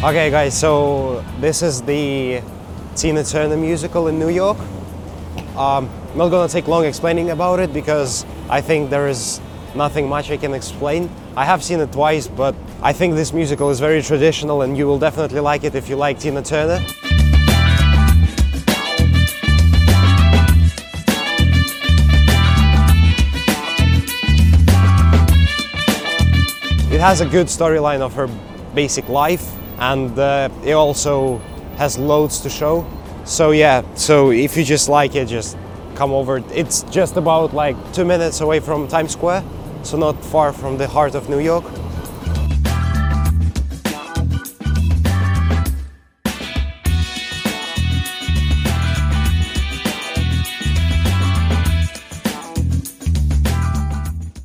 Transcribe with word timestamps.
Okay, 0.00 0.30
guys, 0.30 0.56
so 0.56 1.24
this 1.40 1.60
is 1.60 1.82
the 1.82 2.40
Tina 2.94 3.24
Turner 3.24 3.56
musical 3.56 4.06
in 4.06 4.16
New 4.16 4.28
York. 4.28 4.56
Um, 5.56 5.90
I'm 6.12 6.16
not 6.16 6.28
gonna 6.28 6.48
take 6.48 6.68
long 6.68 6.84
explaining 6.84 7.30
about 7.30 7.58
it 7.58 7.72
because 7.72 8.24
I 8.48 8.60
think 8.60 8.90
there 8.90 9.08
is 9.08 9.40
nothing 9.74 10.08
much 10.08 10.30
I 10.30 10.36
can 10.36 10.54
explain. 10.54 11.10
I 11.36 11.44
have 11.44 11.64
seen 11.64 11.80
it 11.80 11.90
twice, 11.90 12.28
but 12.28 12.54
I 12.80 12.92
think 12.92 13.16
this 13.16 13.32
musical 13.32 13.70
is 13.70 13.80
very 13.80 14.00
traditional 14.00 14.62
and 14.62 14.78
you 14.78 14.86
will 14.86 15.00
definitely 15.00 15.40
like 15.40 15.64
it 15.64 15.74
if 15.74 15.88
you 15.88 15.96
like 15.96 16.20
Tina 16.20 16.42
Turner. 16.42 16.78
It 26.88 27.00
has 27.00 27.20
a 27.20 27.26
good 27.26 27.48
storyline 27.48 28.00
of 28.00 28.14
her 28.14 28.28
basic 28.76 29.08
life 29.08 29.58
and 29.78 30.18
uh, 30.18 30.48
it 30.64 30.72
also 30.72 31.38
has 31.76 31.98
loads 31.98 32.40
to 32.40 32.50
show. 32.50 32.86
So 33.24 33.50
yeah, 33.50 33.82
so 33.94 34.30
if 34.30 34.56
you 34.56 34.64
just 34.64 34.88
like 34.88 35.14
it, 35.14 35.26
just 35.26 35.56
come 35.94 36.12
over. 36.12 36.42
It's 36.52 36.82
just 36.84 37.16
about 37.16 37.54
like 37.54 37.76
two 37.92 38.04
minutes 38.04 38.40
away 38.40 38.60
from 38.60 38.88
Times 38.88 39.12
Square, 39.12 39.44
so 39.82 39.96
not 39.96 40.22
far 40.24 40.52
from 40.52 40.78
the 40.78 40.86
heart 40.86 41.14
of 41.14 41.28
New 41.28 41.40
York. 41.40 41.64